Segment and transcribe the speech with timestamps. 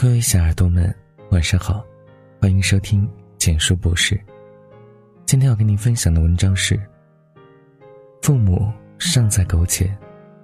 [0.00, 0.94] 各位小耳朵们，
[1.32, 1.84] 晚上好，
[2.40, 4.16] 欢迎收听简书博士。
[5.26, 6.80] 今天要跟您分享的文章是：
[8.22, 9.92] 父母尚在苟且，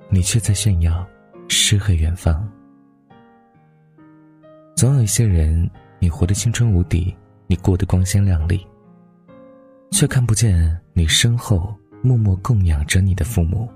[0.09, 1.07] 你却在炫耀
[1.49, 2.51] 诗和远方。
[4.75, 7.17] 总有一些人，你活得青春无敌，
[7.47, 8.67] 你过得光鲜亮丽，
[9.93, 13.71] 却看不见你身后默默供养着你的父母，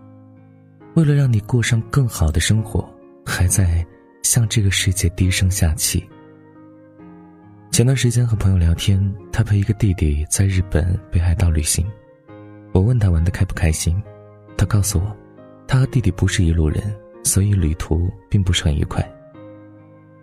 [0.97, 2.93] 为了让你过上更好的生活，
[3.25, 3.87] 还在。
[4.29, 6.07] 向这个世界低声下气。
[7.71, 11.87] 前段时间和朋友聊天，他陪一个弟弟在日本北海道旅行。
[12.73, 14.03] 我问他玩的开不开心，
[14.55, 15.17] 他告诉我，
[15.67, 19.03] 他和弟弟不是一路人，所以旅途并不是很愉快。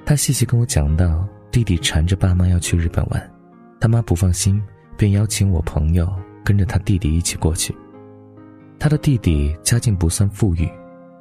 [0.05, 3.31] 他细细跟我讲到，弟弟缠着爸妈要去日本玩，
[3.79, 4.61] 他妈不放心，
[4.95, 6.07] 便邀请我朋友
[6.43, 7.75] 跟着他弟弟一起过去。
[8.77, 10.69] 他的弟弟家境不算富裕，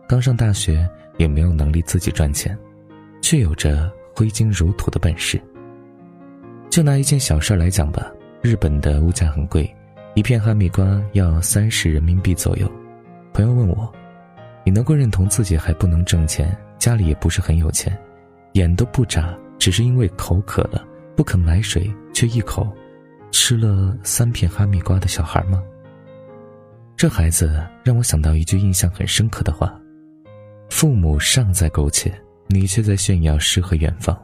[0.07, 2.55] 刚上大学也没有能力自己赚钱。
[3.25, 5.41] 却有着挥金如土的本事。
[6.69, 9.75] 就拿一件小事来讲吧，日本的物价很贵，
[10.15, 12.71] 一片哈密瓜要三十人民币左右。
[13.33, 13.91] 朋友问我
[14.63, 17.99] ：“你能够认同自己还不能挣钱，家里也不是很有钱，
[18.53, 20.87] 眼都不眨，只是因为口渴了
[21.17, 22.71] 不肯买水，却一口
[23.33, 25.63] 吃了三片哈密瓜的小孩吗？”
[26.95, 29.81] 这孩子让我想到一句印象很深刻的话
[30.69, 32.13] ：“父母尚在苟且。”
[32.47, 34.17] 你却在炫耀诗和远方。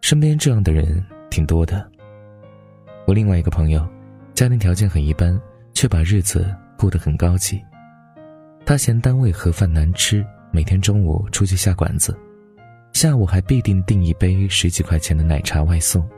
[0.00, 1.88] 身边这样的人挺多的。
[3.06, 3.86] 我另外一个朋友，
[4.34, 5.40] 家庭条件很一般，
[5.74, 7.62] 却把日子过得很高级。
[8.64, 12.16] 他嫌单位盒饭难吃，每天中午出去下馆子，
[12.92, 16.08] 下午还必定订一杯十几块钱的奶茶外送。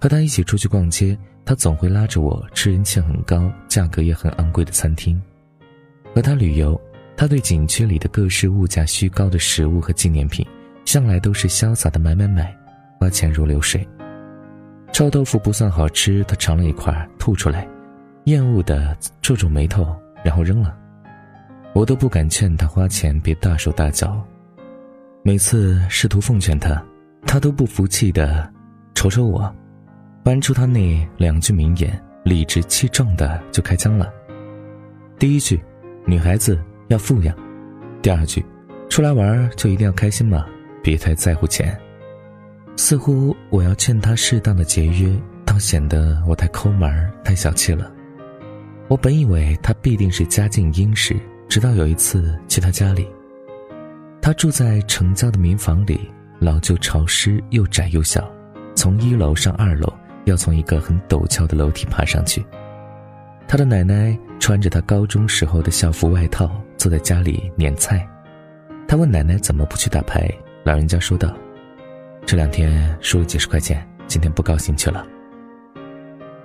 [0.00, 5.20] 和他一起出去逛街，他总会拉着我吃人气很高、价格也很昂贵的餐厅。
[6.14, 6.80] 和他旅游。
[7.20, 10.42] 他对景区里的各式物价虚高的食物和纪念品，
[10.86, 12.56] 向来都是潇洒的买买买，
[12.98, 13.86] 花钱如流水。
[14.90, 17.68] 臭豆腐不算好吃，他尝了一块吐出来，
[18.24, 20.74] 厌恶的皱皱眉头，然后扔了。
[21.74, 24.18] 我都不敢劝他花钱别大手大脚。
[25.22, 26.82] 每次试图奉劝他，
[27.26, 28.50] 他都不服气的
[28.94, 29.54] 瞅瞅我，
[30.24, 34.10] 搬出他那两句名言，理直气壮的就开枪了。
[35.18, 35.62] 第一句，
[36.06, 36.58] 女孩子。
[36.90, 37.32] 要富养，
[38.02, 38.44] 第二句，
[38.88, 40.44] 出来玩就一定要开心嘛，
[40.82, 41.78] 别太在乎钱。
[42.76, 45.08] 似乎我要劝他适当的节约，
[45.46, 47.88] 倒显得我太抠门太小气了。
[48.88, 51.16] 我本以为他必定是家境殷实，
[51.48, 53.08] 直到有一次去他家里，
[54.20, 58.28] 他住在城郊的民房里，老旧潮湿又窄又小，
[58.74, 59.92] 从一楼上二楼
[60.24, 62.44] 要从一个很陡峭的楼梯爬上去。
[63.46, 66.50] 他的奶奶穿着他高中时候的校服外套。
[66.80, 68.08] 坐在家里碾菜，
[68.88, 70.26] 他问奶奶怎么不去打牌。
[70.64, 71.36] 老人家说道
[72.24, 75.06] ：“这两天输了几十块钱，今天不高兴去了。”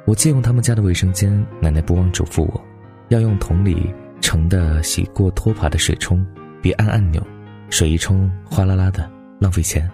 [0.05, 1.31] 我借用他们家的卫生间，
[1.61, 2.61] 奶奶不忘嘱咐我，
[3.07, 6.27] 要用桶里盛的洗过拖把的水冲，
[6.61, 7.25] 别按按钮，
[7.69, 9.09] 水一冲哗啦啦的，
[9.39, 9.89] 浪费钱。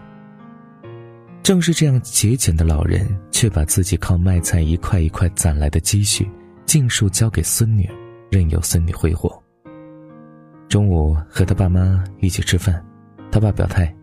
[1.43, 6.27] 正是这样节俭的老人，却把自己靠卖菜一块一块攒来的积蓄，
[6.65, 7.87] 尽数交给孙女，
[8.31, 9.40] 任由孙女挥霍。
[10.71, 12.81] 中午和他爸妈一起吃饭，
[13.29, 13.93] 他爸表态，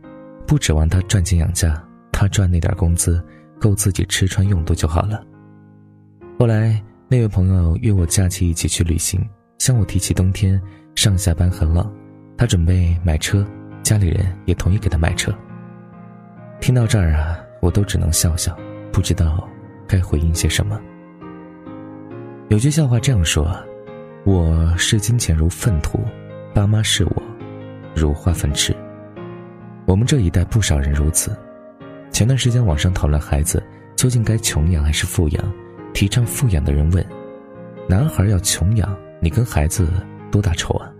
[0.46, 3.24] 不指望他赚钱养家，他赚那点工资
[3.58, 5.24] 够自己吃穿用度就好了。
[6.38, 10.60] 后来那位朋友约我假期一起去旅行，向我提起冬天
[10.94, 11.90] 上下班很冷，
[12.36, 13.46] 他准备买车，
[13.82, 15.34] 家里人也同意给他买车。
[16.60, 18.54] 听到这儿啊，我都只能笑笑，
[18.92, 19.48] 不知道
[19.86, 20.78] 该回应些什么。
[22.50, 23.58] 有句笑话这样说
[24.26, 25.98] ：“我视金钱如粪土。”
[26.54, 27.22] 爸妈视我
[27.94, 28.74] 如化粪池，
[29.86, 31.36] 我们这一代不少人如此。
[32.10, 33.62] 前段时间网上讨论孩子
[33.96, 35.52] 究竟该穷养还是富养，
[35.92, 37.06] 提倡富养的人问
[37.88, 39.88] ：“男孩要穷养，你跟孩子
[40.30, 40.90] 多大仇啊？”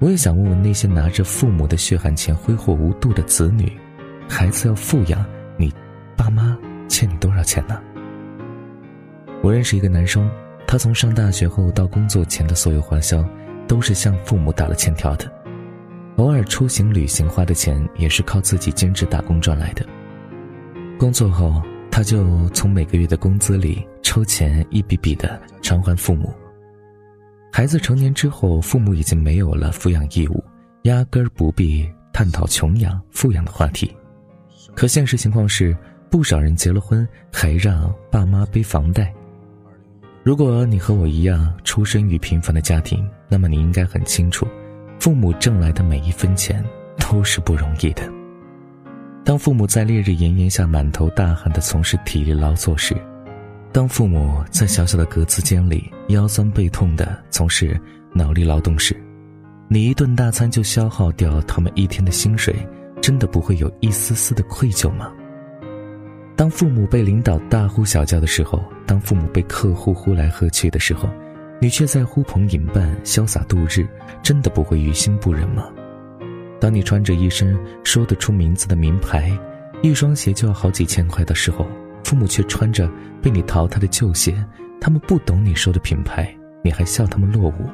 [0.00, 3.70] 我也想问问那些拿着父母的血汗钱挥霍无度的子女：
[4.28, 5.24] 孩子要富养，
[5.58, 5.72] 你
[6.16, 6.56] 爸妈
[6.88, 7.80] 欠你多少钱呢？
[9.42, 10.30] 我认识一个男生，
[10.66, 13.22] 他从上大学后到工作前的所有花销。
[13.66, 15.30] 都是向父母打了欠条的，
[16.16, 19.84] 偶尔出行旅行花的钱也是靠自己兼职打工赚来的。
[20.98, 26.32] 工作后，他就从每个月的工资里抽钱一笔笔的偿还父母。
[27.52, 30.42] 孩子成年之后，父母已经没有了抚养义务，
[30.82, 33.94] 压根儿不必探讨穷养、富养的话题。
[34.74, 35.76] 可现实情况是，
[36.10, 39.12] 不少人结了婚还让爸妈背房贷。
[40.24, 44.48] 如果你和我一样出生于平凡的家庭，那么你应该很清楚，
[44.98, 46.64] 父母挣来的每一分钱
[46.98, 48.10] 都是不容易的。
[49.22, 52.96] 当父母在烈日炎炎下满头大汗地从事体力劳作时，
[53.70, 57.78] 当父母在小小的格子间里腰酸背痛地从事
[58.14, 58.96] 脑力劳动时，
[59.68, 62.56] 你一顿大餐就消耗掉他们一天的薪水，
[63.02, 65.12] 真的不会有一丝丝的愧疚吗？
[66.36, 71.08] 当父母被领导大呼小叫的时候，当父母被客户呼来喝去的时候，
[71.60, 73.86] 你却在呼朋引伴、潇洒度日，
[74.22, 75.68] 真的不会于心不忍吗？
[76.60, 79.30] 当你穿着一身说得出名字的名牌，
[79.80, 81.66] 一双鞋就要好几千块的时候，
[82.02, 82.90] 父母却穿着
[83.22, 84.34] 被你淘汰的旧鞋，
[84.80, 87.70] 他们不懂你说的品牌，你还笑他们落伍。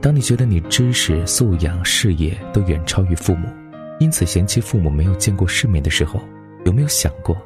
[0.00, 3.48] 当你觉得你知识素养、事业都远超于父母，
[4.00, 6.20] 因此嫌弃父母没有见过世面的时候，
[6.64, 7.36] 有没有想过，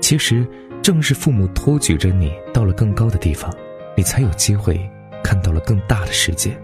[0.00, 0.46] 其实
[0.82, 3.52] 正是父母托举着你到了更高的地方，
[3.96, 4.78] 你才有机会
[5.22, 6.56] 看到了更大的世界。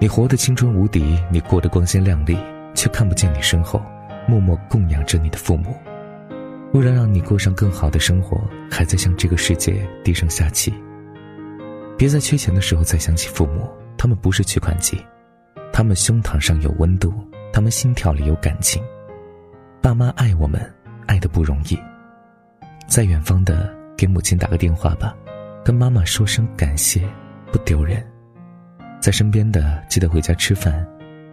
[0.00, 2.38] 你活得青春无敌，你过得光鲜亮丽，
[2.74, 3.82] 却看不见你身后
[4.28, 5.74] 默默供养着你的父母。
[6.72, 10.72] 为了让你过上更好的生活，还在向这个世界低声下气。
[11.96, 13.68] 别在缺钱的时候再想起父母。
[14.00, 14.96] 他们不是取款机，
[15.72, 17.12] 他们胸膛上有温度，
[17.52, 18.80] 他们心跳里有感情。
[19.80, 20.60] 爸妈爱我们，
[21.06, 21.78] 爱的不容易。
[22.88, 25.14] 在远方的，给母亲打个电话吧，
[25.64, 27.08] 跟妈妈说声感谢，
[27.52, 28.04] 不丢人。
[29.00, 30.84] 在身边的，记得回家吃饭。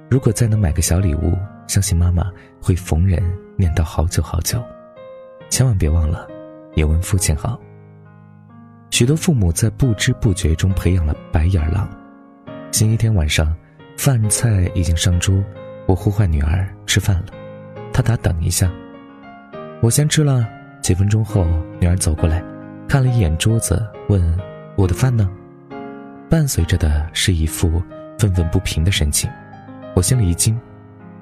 [0.09, 2.31] 如果再能买个小礼物，相信妈妈
[2.61, 3.21] 会逢人
[3.57, 4.63] 念叨好久好久。
[5.49, 6.27] 千万别忘了，
[6.75, 7.59] 也问父亲好。
[8.91, 11.89] 许多父母在不知不觉中培养了白眼狼。
[12.71, 13.53] 星期天晚上，
[13.97, 15.43] 饭菜已经上桌，
[15.87, 17.25] 我呼唤女儿吃饭了，
[17.95, 18.69] 她答等一下。
[19.81, 20.45] 我先吃了。
[20.81, 21.47] 几分钟后，
[21.79, 22.43] 女儿走过来，
[22.89, 24.37] 看了一眼桌子，问
[24.75, 25.29] ：“我的饭呢？”
[26.29, 27.81] 伴随着的是一副
[28.19, 29.29] 愤愤不平的神情。
[29.95, 30.59] 我心里一惊，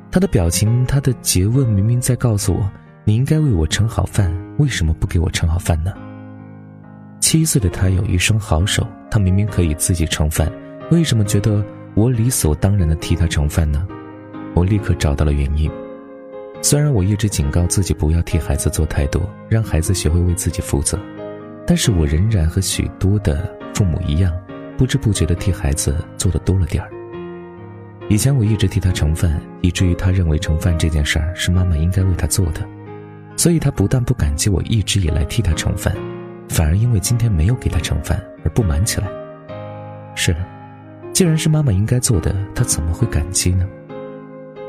[0.10, 2.68] 她的表情，她的诘问，明明在告诉我
[3.06, 5.94] ：“你应该为我盛好饭，为什么不给我盛好饭呢？”
[7.22, 10.52] 七岁的她有一双好手，她明明可以自己盛饭。
[10.90, 13.88] 为什么觉得我理所当然的替他盛饭呢？
[14.56, 15.72] 我立刻找到了原因。
[16.64, 20.98] 虽然我一直警告自己不要替孩子做太多，让孩子学会为自己负责，
[21.68, 24.34] 但是我仍然和许多的父母一样，
[24.78, 26.90] 不知不觉的替孩子做的多了点儿。
[28.08, 32.62] 以前我一直替他盛饭，以至于他认为盛饭这件事儿是妈妈应该为他做的，
[33.36, 35.94] 所以他不但不感激我一直以来替他盛饭，
[36.48, 39.08] 反而因为今天没有给他盛饭而不满起来。
[40.16, 40.34] 是。
[41.12, 43.68] 既然是妈妈应该做的，她怎么会感激呢？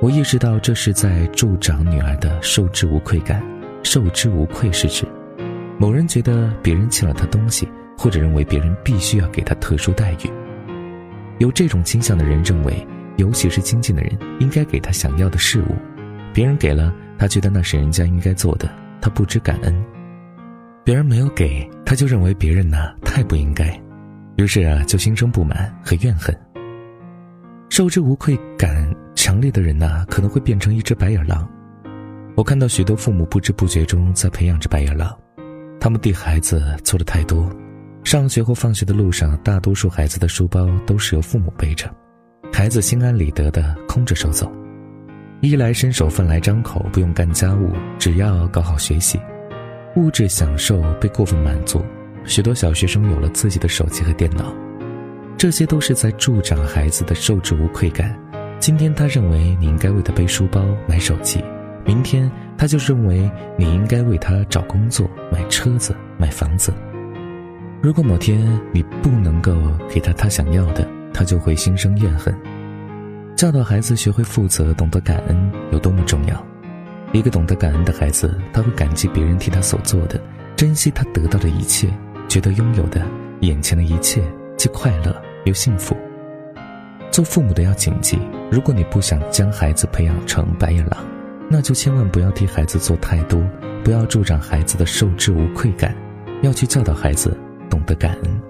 [0.02, 3.43] 我意识到这是在助长女儿的受之无愧感。
[3.82, 5.06] 受之无愧是指，
[5.79, 7.69] 某人觉得别人欠了他东西，
[7.99, 10.31] 或者认为别人必须要给他特殊待遇。
[11.38, 12.87] 有这种倾向的人认为，
[13.17, 15.75] 尤其是亲近的人应该给他想要的事物，
[16.32, 18.69] 别人给了，他觉得那是人家应该做的，
[19.00, 19.73] 他不知感恩；
[20.82, 23.79] 别人没有给，他就认为别人呢太不应该。
[24.37, 26.35] 于是啊，就心生不满和怨恨。
[27.69, 28.91] 受之无愧感
[29.25, 31.49] 强烈的人呐，可能会变成一只白眼狼。
[32.37, 35.19] 我看到许多父母不知不觉中在培养着白眼狼，
[35.81, 37.50] 他们对孩子做的太多。
[38.05, 41.91] 上学或放学的路上，大多数孩子的书包都是由父母背着，
[42.53, 44.53] 孩子心安理得的空着手走，
[45.41, 49.19] 衣来伸手，饭来张口，不用干家务，只要搞好学习，
[49.96, 51.82] 物质享受被过分满足。
[52.27, 54.55] 许多小学生有了自己的手机和电脑，
[55.39, 58.15] 这些都是在助长孩子的受之无愧感。
[58.65, 61.44] 今天他认为你应该为他背书包、买手机，
[61.85, 66.73] 明天他就认为你应该为他找工作、买车子、买房子。
[67.83, 69.55] 如果某天你不能够
[69.91, 72.35] 给他他想要的，他就会心生怨恨。
[73.37, 76.47] 教导孩子学会负责、懂得感恩有多么重要。
[77.13, 80.19] 一个懂得感恩的孩子，他会感激别人替他所做的，
[80.56, 81.91] 珍惜他得到的一切。
[82.29, 83.06] 觉得拥有的
[83.41, 84.23] 眼前的一切
[84.56, 85.94] 既快乐又幸福。
[87.15, 88.19] 做父母的要谨记：
[88.51, 91.06] 如果你不想将孩子培养成白眼狼，
[91.49, 93.41] 那就千万不要替孩子做太多，
[93.85, 95.94] 不要助长孩子的受之无愧感，
[96.43, 97.39] 要去教导孩子
[97.71, 98.41] 懂得感恩。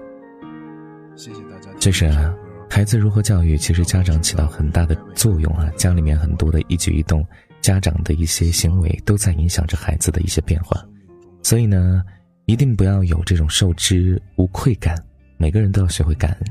[1.15, 1.69] 谢谢大家。
[1.79, 2.33] 其实啊，
[2.67, 5.69] 孩子如何教育，其实家长起到很大的作用啊。
[5.77, 7.23] 家里面很多的一举一动，
[7.61, 10.83] 家长的一些行为，都在影响着孩子的一些变化。
[11.43, 12.01] 所以呢。
[12.47, 14.95] 一定不要有这种受之无愧感，
[15.35, 16.41] 每个人都要学会感恩。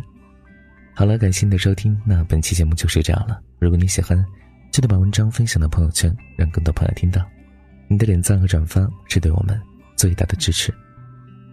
[0.97, 3.41] 好了，感谢你的收听，那本期节目就是这样了。
[3.59, 4.25] 如果你喜欢，
[4.71, 7.21] 记得把文章分享到朋友圈，让更多朋友听到。
[7.89, 9.61] 你的点赞和转发是对我们
[9.97, 10.73] 最大的支持。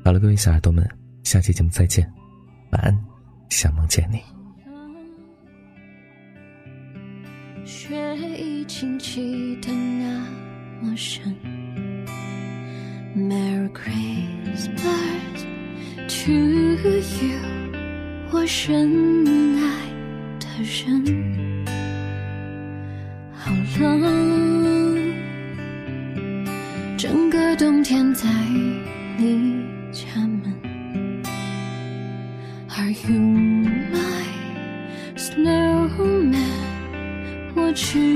[0.05, 0.88] 好了，各位小耳朵们，
[1.24, 2.07] 下期节目再见，
[2.69, 2.98] 晚安，
[3.50, 4.21] 想梦见你。
[7.65, 9.69] 雪已轻轻的
[10.81, 11.36] 么深。
[13.15, 15.45] Merry Christmas
[16.07, 17.71] to you，
[18.41, 19.24] 我深
[19.60, 19.62] 爱
[20.39, 21.05] 的人。
[23.36, 24.01] 好冷，
[26.98, 28.27] 整个冬天在
[29.19, 30.51] 你家门。
[32.69, 33.19] Are you
[33.93, 34.25] my
[35.15, 36.33] snowman？
[37.53, 38.11] 我去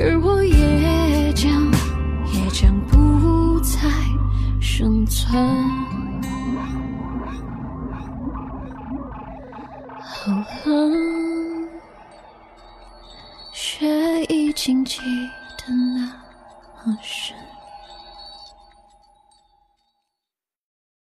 [0.00, 1.50] 而我也将
[2.32, 3.80] 也将不再
[4.60, 5.36] 生存。
[10.00, 10.32] 好
[10.64, 11.68] 冷，
[13.52, 16.06] 雪已经积得那
[16.84, 17.36] 么深。